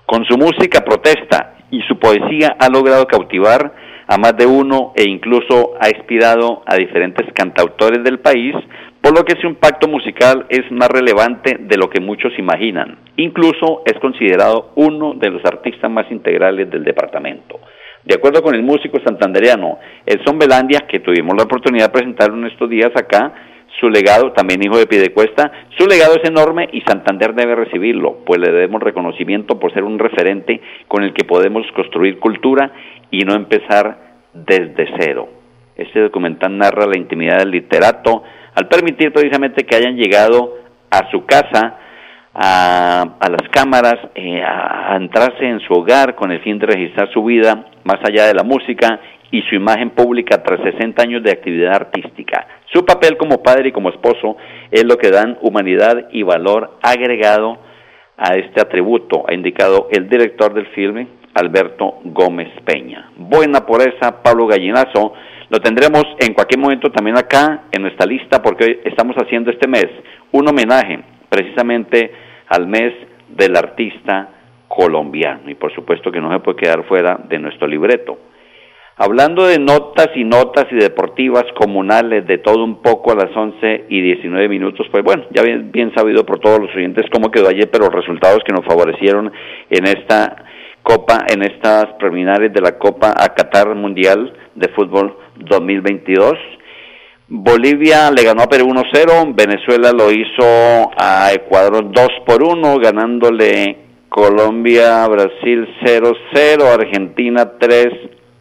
Con 0.06 0.26
su 0.26 0.38
música 0.38 0.82
protesta 0.82 1.58
y 1.72 1.82
su 1.84 2.00
poesía 2.00 2.56
ha 2.60 2.70
logrado 2.70 3.06
cautivar 3.06 3.74
a 4.08 4.18
más 4.18 4.36
de 4.36 4.46
uno 4.48 4.92
e 4.96 5.08
incluso 5.08 5.74
ha 5.80 5.90
inspirado 5.90 6.64
a 6.66 6.76
diferentes 6.76 7.32
cantautores 7.34 8.04
del 8.04 8.20
país 8.20 8.56
por 9.02 9.18
lo 9.18 9.24
que 9.24 9.40
su 9.40 9.48
impacto 9.48 9.88
musical 9.88 10.46
es 10.50 10.70
más 10.72 10.90
relevante 10.90 11.58
de 11.60 11.78
lo 11.78 11.90
que 11.90 12.02
muchos 12.02 12.38
imaginan. 12.38 12.98
Incluso 13.16 13.82
es 13.86 14.00
considerado 14.00 14.72
uno 14.76 15.14
de 15.14 15.30
los 15.30 15.44
artistas 15.46 15.90
más 15.90 16.12
integrales 16.12 16.70
del 16.70 16.84
departamento. 16.84 17.60
De 18.04 18.16
acuerdo 18.16 18.42
con 18.42 18.56
el 18.56 18.64
músico 18.64 19.00
santandereano 19.04 19.80
Elson 20.06 20.40
Belandia, 20.40 20.86
que 20.90 21.00
tuvimos 21.00 21.36
la 21.38 21.44
oportunidad 21.44 21.88
de 21.88 21.94
presentarlo 21.94 22.38
en 22.38 22.48
estos 22.48 22.70
días 22.70 22.92
acá, 22.96 23.34
su 23.80 23.90
legado, 23.90 24.32
también 24.34 24.64
hijo 24.64 24.78
de 24.78 24.88
Piedecuesta, 24.88 25.52
su 25.78 25.88
legado 25.88 26.16
es 26.16 26.28
enorme 26.28 26.68
y 26.72 26.82
Santander 26.82 27.34
debe 27.34 27.56
recibirlo, 27.56 28.18
pues 28.26 28.40
le 28.40 28.52
debemos 28.52 28.82
reconocimiento 28.82 29.60
por 29.60 29.74
ser 29.74 29.84
un 29.84 30.00
referente 30.00 30.60
con 30.88 31.04
el 31.04 31.14
que 31.14 31.24
podemos 31.24 31.66
construir 31.74 32.20
cultura 32.20 32.72
y 33.12 33.20
no 33.20 33.36
empezar 33.36 33.98
desde 34.34 34.88
cero. 35.00 35.30
Este 35.76 36.02
documental 36.02 36.58
narra 36.58 36.88
la 36.88 36.98
intimidad 36.98 37.38
del 37.38 37.52
literato, 37.52 38.24
al 38.60 38.68
permitir 38.68 39.14
precisamente 39.14 39.64
que 39.64 39.78
hayan 39.78 39.96
llegado 39.96 40.58
a 40.92 41.10
su 41.12 41.26
casa, 41.26 41.78
a, 42.34 43.06
las 43.22 43.50
cámaras, 43.52 43.96
eh, 44.16 44.44
a, 44.44 44.98
entrarse 44.98 45.46
en 45.46 45.62
su 45.62 45.74
hogar 45.74 46.16
con 46.16 46.30
el 46.34 46.42
fin 46.42 46.60
de 46.60 46.66
registrar 46.66 47.10
su 47.14 47.24
vida 47.24 47.68
más 47.86 48.00
allá 48.04 48.26
de 48.26 48.34
la 48.34 48.44
música 48.44 49.00
y 49.32 49.44
su 49.44 49.56
imagen 49.56 49.92
pública 49.92 50.44
tras 50.44 50.60
60 50.62 51.02
años 51.02 51.24
de 51.24 51.32
actividad 51.32 51.74
artística. 51.74 52.48
Su 52.74 52.84
papel 52.84 53.16
como 53.16 53.42
padre 53.42 53.70
y 53.70 53.72
como 53.72 53.92
esposo 53.92 54.36
es 54.72 54.84
lo 54.84 54.98
que 54.98 55.10
dan 55.10 55.38
humanidad 55.42 56.10
y 56.12 56.24
valor 56.24 56.80
agregado 56.82 57.60
a 58.18 58.36
este 58.36 58.60
atributo, 58.60 59.24
ha 59.26 59.34
indicado 59.34 59.88
el 59.90 60.10
director 60.10 60.54
del 60.54 60.68
filme, 60.76 61.08
Alberto 61.34 62.00
Gómez 62.04 62.50
Peña. 62.66 63.10
Buena 63.16 63.66
por 63.66 63.82
esa, 63.82 64.22
Pablo 64.22 64.48
Gallinazo, 64.48 65.14
lo 65.50 65.60
tendremos 65.60 66.04
en 66.20 66.34
cualquier 66.34 66.60
momento 66.60 66.92
también 66.92 67.18
acá 67.18 67.64
en 67.72 67.82
nuestra 67.82 68.06
lista 68.06 68.42
porque 68.42 68.66
hoy 68.66 68.80
estamos 68.86 69.16
haciendo 69.18 69.50
este 69.50 69.68
mes 69.68 69.88
un 70.32 70.48
homenaje 70.48 71.00
precisamente 71.28 72.12
al 72.48 72.68
mes 72.68 72.94
del 73.30 73.56
artista 73.56 74.30
colombiano 74.68 75.50
y 75.50 75.56
por 75.56 75.74
supuesto 75.74 76.12
que 76.12 76.22
no 76.22 76.32
se 76.32 76.40
puede 76.40 76.58
quedar 76.58 76.84
fuera 76.86 77.20
de 77.28 77.40
nuestro 77.40 77.68
libreto. 77.68 78.18
Hablando 79.02 79.48
de 79.48 79.58
notas 79.58 80.10
y 80.14 80.26
notas 80.26 80.66
y 80.72 80.76
deportivas 80.76 81.46
comunales, 81.58 82.28
de 82.28 82.38
todo 82.40 82.66
un 82.66 82.82
poco 82.82 83.14
a 83.14 83.16
las 83.16 83.34
11 83.34 83.86
y 83.88 84.02
19 84.02 84.50
minutos, 84.50 84.88
pues 84.92 85.04
bueno, 85.06 85.24
ya 85.32 85.42
bien, 85.42 85.72
bien 85.72 85.94
sabido 85.96 86.26
por 86.26 86.40
todos 86.40 86.60
los 86.60 86.76
oyentes 86.76 87.06
cómo 87.10 87.32
quedó 87.32 87.48
ayer, 87.48 87.70
pero 87.72 87.86
los 87.86 87.96
resultados 87.96 88.44
que 88.46 88.52
nos 88.52 88.66
favorecieron 88.66 89.32
en 89.70 89.88
esta 89.88 90.44
Copa, 90.84 91.26
en 91.30 91.44
estas 91.44 91.86
preliminares 92.00 92.52
de 92.52 92.62
la 92.62 92.78
Copa 92.78 93.14
a 93.16 93.34
Qatar 93.34 93.76
Mundial 93.76 94.34
de 94.60 94.68
Fútbol 94.70 95.18
2022. 95.38 96.34
Bolivia 97.28 98.10
le 98.12 98.24
ganó 98.24 98.44
a 98.44 98.48
Perú 98.48 98.68
1-0, 98.68 99.36
Venezuela 99.36 99.92
lo 99.92 100.12
hizo 100.12 100.92
a 100.98 101.32
Ecuador 101.34 101.92
2 101.92 102.08
por 102.26 102.44
1, 102.44 102.80
ganándole 102.80 103.78
Colombia, 104.10 105.08
Brasil 105.08 105.68
0-0, 105.84 106.64
Argentina 106.64 107.52
3 107.60 107.88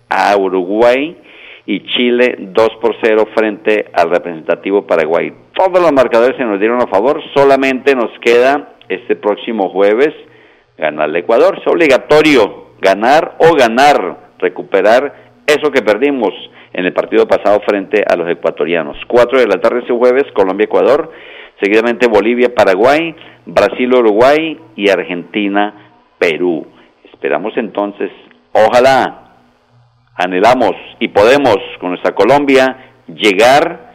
a 0.08 0.36
Uruguay 0.36 1.18
y 1.66 1.84
Chile 1.84 2.36
2 2.38 2.68
por 2.80 2.96
0 3.02 3.28
frente 3.36 3.90
al 3.92 4.08
representativo 4.08 4.86
Paraguay. 4.86 5.34
Todos 5.54 5.82
los 5.82 5.92
marcadores 5.92 6.36
se 6.38 6.44
nos 6.44 6.58
dieron 6.58 6.80
a 6.80 6.86
favor, 6.86 7.20
solamente 7.34 7.94
nos 7.94 8.10
queda 8.20 8.76
este 8.88 9.16
próximo 9.16 9.68
jueves 9.68 10.14
ganar 10.78 11.10
el 11.10 11.16
Ecuador. 11.16 11.58
Es 11.60 11.66
obligatorio 11.66 12.68
ganar 12.80 13.36
o 13.38 13.54
ganar, 13.54 14.30
recuperar 14.38 15.27
eso 15.48 15.70
que 15.70 15.82
perdimos 15.82 16.32
en 16.72 16.84
el 16.84 16.92
partido 16.92 17.26
pasado 17.26 17.60
frente 17.66 18.04
a 18.06 18.16
los 18.16 18.28
ecuatorianos. 18.28 18.96
4 19.06 19.40
de 19.40 19.46
la 19.46 19.60
tarde 19.60 19.80
ese 19.82 19.94
jueves, 19.94 20.24
Colombia-Ecuador, 20.34 21.10
seguidamente 21.60 22.06
Bolivia-Paraguay, 22.06 23.16
Brasil-Uruguay 23.46 24.58
y 24.76 24.90
Argentina-Perú. 24.90 26.66
Esperamos 27.12 27.56
entonces, 27.56 28.10
ojalá, 28.52 29.32
anhelamos 30.14 30.74
y 31.00 31.08
podemos 31.08 31.56
con 31.80 31.90
nuestra 31.90 32.14
Colombia 32.14 32.92
llegar 33.06 33.88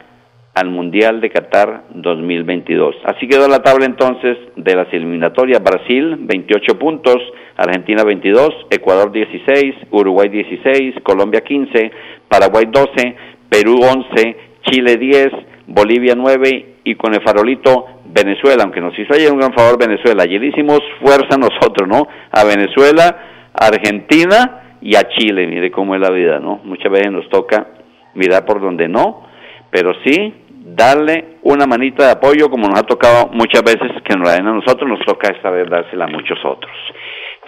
al 0.54 0.70
Mundial 0.70 1.20
de 1.20 1.30
Qatar 1.30 1.84
2022. 1.90 2.96
Así 3.04 3.28
quedó 3.28 3.48
la 3.48 3.62
tabla 3.62 3.86
entonces 3.86 4.36
de 4.56 4.74
las 4.74 4.92
eliminatorias. 4.92 5.62
Brasil 5.62 6.16
28 6.20 6.78
puntos, 6.78 7.16
Argentina 7.56 8.02
22, 8.04 8.66
Ecuador 8.70 9.12
16, 9.12 9.74
Uruguay 9.90 10.28
16, 10.28 10.96
Colombia 11.02 11.40
15, 11.42 11.90
Paraguay 12.28 12.66
12, 12.70 13.16
Perú 13.48 13.78
11, 13.82 14.36
Chile 14.70 14.96
10, 14.96 15.28
Bolivia 15.66 16.14
9 16.16 16.66
y 16.84 16.94
con 16.96 17.14
el 17.14 17.22
farolito 17.22 17.86
Venezuela, 18.04 18.64
aunque 18.64 18.80
nos 18.80 18.98
hizo 18.98 19.14
ayer 19.14 19.30
un 19.32 19.38
gran 19.38 19.52
favor 19.52 19.78
Venezuela. 19.78 20.22
Ayer 20.24 20.42
hicimos 20.42 20.80
fuerza 21.00 21.36
nosotros, 21.38 21.88
¿no? 21.88 22.06
A 22.30 22.44
Venezuela, 22.44 23.50
Argentina 23.52 24.78
y 24.80 24.96
a 24.96 25.08
Chile. 25.08 25.46
Mire 25.46 25.70
cómo 25.70 25.94
es 25.94 26.00
la 26.00 26.10
vida, 26.10 26.38
¿no? 26.38 26.60
Muchas 26.64 26.92
veces 26.92 27.10
nos 27.10 27.28
toca 27.28 27.66
mirar 28.14 28.44
por 28.44 28.60
donde 28.60 28.88
no, 28.88 29.26
pero 29.70 29.92
sí 30.04 30.34
darle 30.64 31.36
una 31.42 31.66
manita 31.66 32.06
de 32.06 32.12
apoyo 32.12 32.48
como 32.48 32.68
nos 32.68 32.80
ha 32.80 32.84
tocado 32.84 33.28
muchas 33.32 33.62
veces 33.62 33.90
que 34.02 34.16
nos 34.16 34.28
la 34.28 34.34
den 34.34 34.46
a 34.46 34.52
nosotros, 34.52 34.88
nos 34.88 35.00
toca 35.04 35.28
esta 35.28 35.50
vez 35.50 35.68
dársela 35.68 36.04
a 36.04 36.08
muchos 36.08 36.38
otros. 36.44 36.72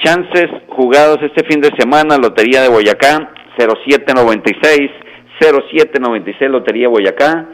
Chances 0.02 0.48
jugados 0.68 1.18
este 1.22 1.44
fin 1.44 1.60
de 1.60 1.70
semana, 1.78 2.18
Lotería 2.18 2.62
de 2.62 2.68
Boyacá, 2.68 3.30
0796, 3.58 4.90
0796 5.40 6.50
Lotería 6.50 6.88
Boyacá. 6.88 7.46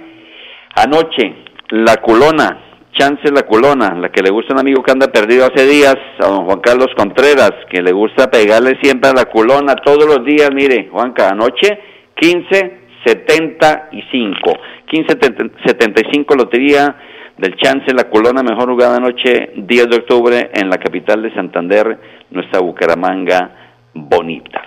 Anoche, 0.74 1.35
La 1.70 1.98
Culona, 1.98 2.59
Chances 2.92 3.31
La 3.33 3.42
Culona, 3.42 3.94
la 3.94 4.11
que 4.11 4.22
le 4.22 4.31
gusta 4.31 4.55
un 4.55 4.61
amigo 4.61 4.83
que 4.83 4.90
anda 4.90 5.12
perdido 5.12 5.46
hace 5.46 5.66
días, 5.66 5.96
a 6.18 6.26
don 6.26 6.44
Juan 6.44 6.61
Carlos 6.61 6.88
Contreras, 6.96 7.52
que 7.70 7.81
le 7.81 7.92
gusta 7.92 8.28
pegarle 8.31 8.76
siempre 8.83 9.11
a 9.11 9.14
La 9.14 9.26
Culona 9.26 9.76
todos 9.76 10.05
los 10.05 10.24
días, 10.24 10.50
mire, 10.52 10.88
Juanca, 10.90 11.28
anoche, 11.31 11.78
1575, 12.20 14.52
1575 14.90 16.35
Lotería 16.35 16.96
del 17.38 17.55
Chance, 17.57 17.94
la 17.94 18.11
Culona 18.11 18.42
mejor 18.42 18.68
jugada 18.68 18.96
anoche, 18.96 19.52
10 19.57 19.88
de 19.88 19.96
octubre, 19.96 20.50
en 20.55 20.68
la 20.68 20.78
capital 20.78 21.22
de 21.22 21.33
Santander, 21.35 21.98
nuestra 22.32 22.60
Bucaramanga 22.60 23.50
bonita. 23.94 24.62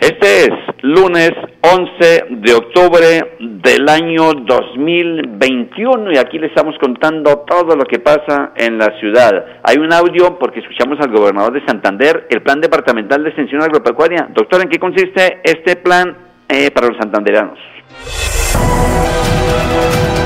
Este 0.00 0.44
es 0.44 0.50
lunes 0.80 1.30
11 1.60 2.24
de 2.30 2.54
octubre 2.54 3.36
del 3.38 3.86
año 3.86 4.32
2021 4.32 6.12
y 6.12 6.16
aquí 6.16 6.38
le 6.38 6.46
estamos 6.46 6.74
contando 6.80 7.44
todo 7.46 7.76
lo 7.76 7.84
que 7.84 7.98
pasa 7.98 8.52
en 8.56 8.78
la 8.78 8.98
ciudad. 8.98 9.60
Hay 9.62 9.76
un 9.76 9.92
audio 9.92 10.38
porque 10.38 10.60
escuchamos 10.60 10.98
al 11.00 11.12
gobernador 11.12 11.52
de 11.52 11.66
Santander, 11.66 12.26
el 12.30 12.40
plan 12.40 12.62
departamental 12.62 13.22
de 13.22 13.28
extensión 13.28 13.62
agropecuaria. 13.62 14.26
Doctor, 14.32 14.62
¿en 14.62 14.70
qué 14.70 14.78
consiste 14.78 15.42
este 15.44 15.76
plan 15.76 16.16
eh, 16.48 16.70
para 16.70 16.88
los 16.88 16.96
santanderanos? 16.96 17.58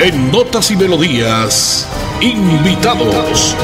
En 0.00 0.30
Notas 0.30 0.70
y 0.70 0.76
Melodías, 0.76 1.90
invitados. 2.20 3.56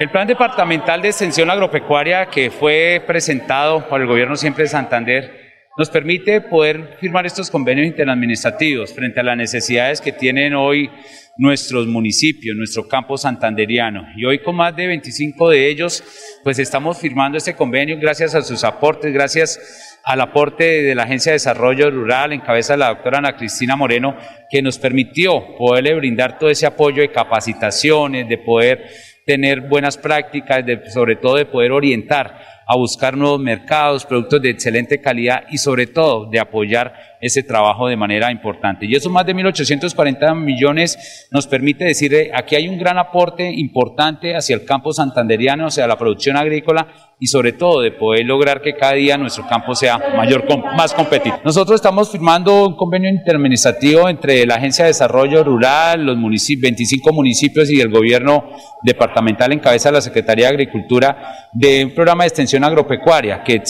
El 0.00 0.08
plan 0.08 0.26
departamental 0.26 1.02
de 1.02 1.08
extensión 1.08 1.50
agropecuaria 1.50 2.24
que 2.24 2.50
fue 2.50 3.04
presentado 3.06 3.86
por 3.86 4.00
el 4.00 4.06
gobierno 4.06 4.34
siempre 4.34 4.64
de 4.64 4.70
Santander 4.70 5.30
nos 5.76 5.90
permite 5.90 6.40
poder 6.40 6.96
firmar 6.98 7.26
estos 7.26 7.50
convenios 7.50 7.86
interadministrativos 7.86 8.94
frente 8.94 9.20
a 9.20 9.22
las 9.22 9.36
necesidades 9.36 10.00
que 10.00 10.12
tienen 10.12 10.54
hoy 10.54 10.88
nuestros 11.36 11.86
municipios, 11.86 12.56
nuestro 12.56 12.88
campo 12.88 13.18
santanderiano. 13.18 14.06
Y 14.16 14.24
hoy 14.24 14.38
con 14.38 14.56
más 14.56 14.74
de 14.74 14.86
25 14.86 15.50
de 15.50 15.68
ellos, 15.68 16.02
pues 16.42 16.58
estamos 16.58 16.98
firmando 16.98 17.36
este 17.36 17.54
convenio 17.54 17.98
gracias 18.00 18.34
a 18.34 18.40
sus 18.40 18.64
aportes, 18.64 19.12
gracias 19.12 19.98
al 20.02 20.22
aporte 20.22 20.82
de 20.82 20.94
la 20.94 21.02
Agencia 21.02 21.32
de 21.32 21.34
Desarrollo 21.34 21.90
Rural 21.90 22.32
en 22.32 22.40
cabeza 22.40 22.72
de 22.72 22.78
la 22.78 22.88
doctora 22.88 23.18
Ana 23.18 23.36
Cristina 23.36 23.76
Moreno, 23.76 24.16
que 24.50 24.62
nos 24.62 24.78
permitió 24.78 25.56
poderle 25.58 25.94
brindar 25.94 26.38
todo 26.38 26.48
ese 26.48 26.64
apoyo 26.64 27.02
de 27.02 27.12
capacitaciones, 27.12 28.26
de 28.26 28.38
poder 28.38 28.86
tener 29.26 29.62
buenas 29.62 29.96
prácticas, 29.96 30.64
sobre 30.92 31.16
todo 31.16 31.36
de 31.36 31.46
poder 31.46 31.72
orientar 31.72 32.60
a 32.66 32.76
buscar 32.76 33.16
nuevos 33.16 33.40
mercados, 33.40 34.06
productos 34.06 34.40
de 34.42 34.50
excelente 34.50 35.00
calidad 35.00 35.42
y 35.50 35.58
sobre 35.58 35.88
todo 35.88 36.30
de 36.30 36.38
apoyar 36.38 36.94
ese 37.20 37.42
trabajo 37.42 37.88
de 37.88 37.96
manera 37.96 38.30
importante. 38.30 38.86
Y 38.86 38.94
esos 38.94 39.10
más 39.10 39.26
de 39.26 39.34
1.840 39.34 40.36
millones 40.36 41.28
nos 41.32 41.48
permite 41.48 41.84
decir, 41.84 42.30
aquí 42.32 42.54
hay 42.54 42.68
un 42.68 42.78
gran 42.78 42.96
aporte 42.96 43.50
importante 43.50 44.36
hacia 44.36 44.54
el 44.54 44.64
campo 44.64 44.92
santanderiano, 44.92 45.66
hacia 45.66 45.86
la 45.88 45.98
producción 45.98 46.36
agrícola 46.36 47.09
y 47.20 47.26
sobre 47.26 47.52
todo 47.52 47.82
de 47.82 47.92
poder 47.92 48.24
lograr 48.24 48.62
que 48.62 48.74
cada 48.74 48.94
día 48.94 49.18
nuestro 49.18 49.46
campo 49.46 49.74
sea 49.74 49.98
mayor, 50.16 50.44
más 50.74 50.94
competitivo. 50.94 51.36
Nosotros 51.44 51.74
estamos 51.74 52.10
firmando 52.10 52.66
un 52.66 52.76
convenio 52.76 53.10
interadministrativo 53.10 54.08
entre 54.08 54.46
la 54.46 54.54
Agencia 54.54 54.86
de 54.86 54.90
Desarrollo 54.90 55.44
Rural, 55.44 56.04
los 56.04 56.16
municipios, 56.16 56.62
25 56.62 57.12
municipios 57.12 57.70
y 57.70 57.80
el 57.80 57.90
gobierno 57.90 58.48
departamental 58.82 59.52
en 59.52 59.60
cabeza 59.60 59.90
de 59.90 59.96
la 59.96 60.00
Secretaría 60.00 60.46
de 60.46 60.54
Agricultura 60.54 61.18
de 61.52 61.84
un 61.84 61.94
programa 61.94 62.24
de 62.24 62.28
extensión 62.28 62.64
agropecuaria 62.64 63.44
que 63.44 63.60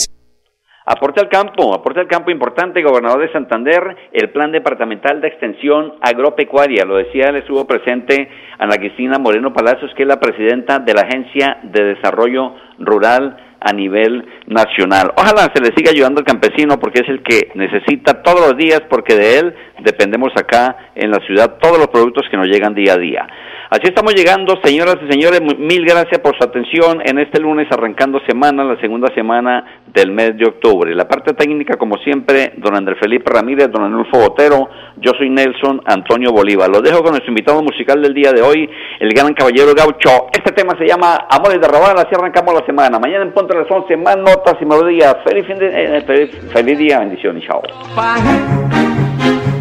Aporte 0.83 1.21
al 1.21 1.29
campo, 1.29 1.75
aporte 1.75 1.99
al 1.99 2.07
campo 2.07 2.31
importante, 2.31 2.81
gobernador 2.81 3.21
de 3.21 3.31
Santander, 3.31 3.95
el 4.11 4.31
plan 4.31 4.51
departamental 4.51 5.21
de 5.21 5.27
extensión 5.27 5.93
agropecuaria, 6.01 6.85
lo 6.85 6.97
decía, 6.97 7.31
le 7.31 7.39
estuvo 7.39 7.65
presente 7.65 8.27
Ana 8.57 8.77
Cristina 8.77 9.19
Moreno 9.19 9.53
Palacios, 9.53 9.91
que 9.95 10.01
es 10.01 10.07
la 10.07 10.19
presidenta 10.19 10.79
de 10.79 10.93
la 10.95 11.01
Agencia 11.01 11.59
de 11.63 11.95
Desarrollo 11.95 12.55
Rural 12.85 13.35
a 13.61 13.71
nivel 13.71 14.25
nacional. 14.47 15.13
Ojalá 15.15 15.51
se 15.53 15.61
le 15.61 15.71
siga 15.75 15.91
ayudando 15.91 16.19
al 16.19 16.25
campesino 16.25 16.79
porque 16.79 17.01
es 17.01 17.09
el 17.09 17.21
que 17.21 17.51
necesita 17.55 18.21
todos 18.23 18.41
los 18.41 18.57
días, 18.57 18.81
porque 18.89 19.15
de 19.15 19.39
él 19.39 19.55
dependemos 19.79 20.31
acá 20.35 20.91
en 20.95 21.11
la 21.11 21.19
ciudad 21.25 21.57
todos 21.61 21.77
los 21.77 21.87
productos 21.87 22.25
que 22.29 22.37
nos 22.37 22.47
llegan 22.47 22.73
día 22.73 22.93
a 22.93 22.97
día. 22.97 23.27
Así 23.69 23.83
estamos 23.85 24.13
llegando, 24.13 24.59
señoras 24.65 24.97
y 25.01 25.09
señores, 25.09 25.39
mil 25.57 25.85
gracias 25.85 26.19
por 26.19 26.37
su 26.37 26.43
atención 26.43 27.01
en 27.05 27.19
este 27.19 27.39
lunes 27.39 27.67
arrancando 27.71 28.19
semana, 28.27 28.65
la 28.65 28.77
segunda 28.81 29.07
semana 29.15 29.63
del 29.87 30.11
mes 30.11 30.35
de 30.37 30.45
octubre. 30.45 30.93
La 30.93 31.07
parte 31.07 31.33
técnica, 31.33 31.77
como 31.77 31.95
siempre, 31.99 32.51
don 32.57 32.75
Andrés 32.75 32.97
Felipe 32.99 33.31
Ramírez, 33.31 33.71
don 33.71 33.85
Anulfo 33.85 34.17
Botero, 34.17 34.69
yo 34.97 35.13
soy 35.17 35.29
Nelson 35.29 35.81
Antonio 35.85 36.33
Bolívar. 36.33 36.69
Los 36.69 36.83
dejo 36.83 37.01
con 37.01 37.11
nuestro 37.11 37.29
invitado 37.29 37.63
musical 37.63 38.01
del 38.01 38.13
día 38.13 38.33
de 38.33 38.41
hoy, 38.41 38.69
el 38.99 39.09
gran 39.13 39.33
caballero 39.33 39.73
gaucho. 39.73 40.27
Este 40.33 40.51
tema 40.51 40.77
se 40.77 40.85
llama 40.85 41.27
Amores 41.29 41.61
de 41.61 41.67
Rabal, 41.69 41.95
así 41.97 42.09
arrancamos 42.11 42.53
la 42.53 42.65
semana. 42.65 42.99
Mañana 42.99 43.23
en 43.23 43.31
punto 43.31 43.50
de 43.53 43.59
las 43.59 43.71
11, 43.71 43.97
más 43.97 44.17
notas 44.17 44.55
y 44.61 44.65
melodías. 44.65 45.15
Feliz, 45.23 45.45
fin 45.45 45.57
de, 45.57 45.67
eh, 45.67 46.01
feliz, 46.01 46.31
feliz 46.53 46.77
día, 46.77 46.99
bendiciones, 46.99 47.43
chao. 47.45 47.61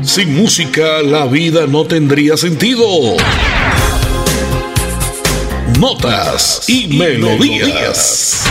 Sin 0.02 0.36
música 0.36 1.02
la 1.02 1.26
vida 1.26 1.66
no 1.66 1.84
tendría 1.84 2.36
sentido. 2.36 2.84
Notas 5.78 6.68
y, 6.68 6.96
melodías. 6.98 8.46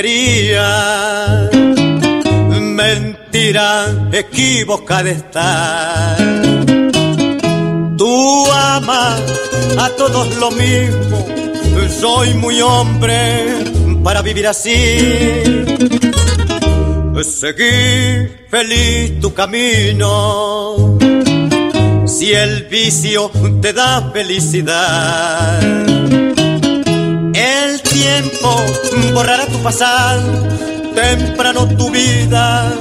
Quería 0.00 1.50
mentira 2.80 4.08
equivocada 4.12 5.10
estar. 5.10 6.16
Tú 7.98 8.50
amas 8.50 9.20
a 9.78 9.90
todos 9.98 10.36
lo 10.38 10.50
mismo, 10.52 11.26
soy 12.00 12.32
muy 12.32 12.62
hombre 12.62 13.62
para 14.02 14.22
vivir 14.22 14.46
así. 14.46 14.72
Seguí 17.22 18.26
feliz 18.48 19.20
tu 19.20 19.34
camino, 19.34 20.98
si 22.06 22.32
el 22.32 22.64
vicio 22.70 23.30
te 23.60 23.74
da 23.74 24.10
felicidad. 24.14 25.60
Tiempo 28.00 28.56
borrará 29.12 29.44
tu 29.44 29.58
pasado, 29.58 30.22
temprano 30.94 31.68
tu 31.76 31.90
vida 31.90 32.72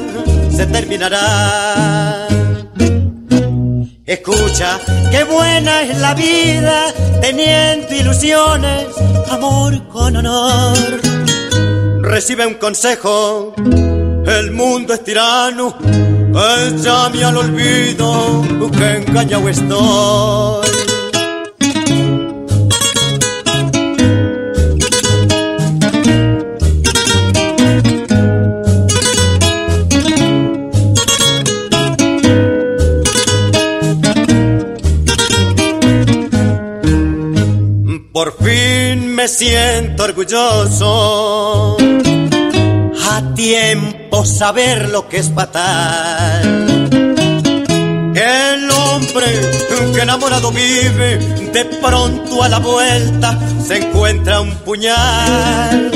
se 0.55 0.65
terminará. 0.65 2.25
Escucha, 4.05 4.79
qué 5.11 5.25
buena 5.25 5.81
es 5.81 5.97
la 5.97 6.13
vida, 6.13 6.93
teniendo 7.19 7.93
ilusiones, 7.93 8.85
amor 9.29 9.85
con 9.89 10.15
honor. 10.15 11.01
Recibe 12.01 12.47
un 12.47 12.53
consejo, 12.53 13.53
el 14.25 14.51
mundo 14.51 14.93
es 14.93 15.03
tirano, 15.03 15.77
échame 16.65 17.25
al 17.25 17.35
olvido, 17.35 18.41
que 18.71 19.03
engañado 19.03 19.49
estoy. 19.49 20.88
Me 39.19 39.27
siento 39.27 40.05
orgulloso. 40.05 41.75
A 43.11 43.33
tiempo 43.35 44.23
saber 44.23 44.87
lo 44.87 45.09
que 45.09 45.17
es 45.17 45.29
fatal. 45.29 46.89
El 48.15 48.71
hombre 48.71 49.25
que 49.93 50.01
enamorado 50.01 50.51
vive, 50.53 51.17
de 51.51 51.65
pronto 51.65 52.43
a 52.43 52.47
la 52.47 52.59
vuelta 52.59 53.37
se 53.67 53.79
encuentra 53.79 54.39
un 54.39 54.55
puñal. 54.59 55.91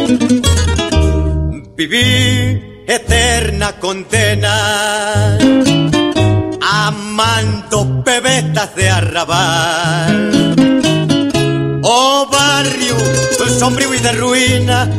Viví 1.78 2.84
eterna 2.86 3.72
condena, 3.80 5.38
amando 6.62 8.04
bebetas 8.04 8.76
de 8.76 8.90
arrabal. 8.90 10.83
Oh 11.86 12.26
barrio, 12.32 12.96
sombrío 13.60 13.94
y 13.94 14.00
de 14.00 14.14
ruina, 14.14 14.90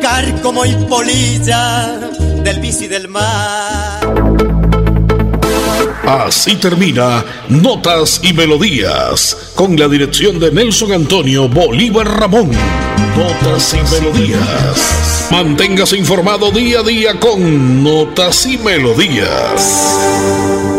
cárcomo 0.00 0.64
y 0.64 0.74
polilla 0.86 2.00
del 2.42 2.58
bici 2.58 2.88
del 2.88 3.06
mar. 3.06 4.00
Así 6.04 6.56
termina 6.56 7.24
Notas 7.48 8.20
y 8.24 8.32
Melodías, 8.32 9.52
con 9.54 9.78
la 9.78 9.86
dirección 9.86 10.40
de 10.40 10.50
Nelson 10.50 10.90
Antonio 10.90 11.48
Bolívar 11.48 12.08
Ramón. 12.08 12.50
Notas 13.16 13.74
y 13.74 13.94
Melodías. 13.94 15.28
Manténgase 15.30 15.96
informado 15.96 16.50
día 16.50 16.80
a 16.80 16.82
día 16.82 17.20
con 17.20 17.84
Notas 17.84 18.46
y 18.46 18.58
Melodías. 18.58 20.71